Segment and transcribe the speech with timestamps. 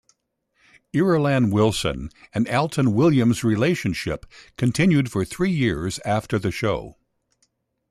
[0.95, 4.25] Irulan Wilson and Alton Williams' relationship
[4.57, 6.97] continued for three years after the show.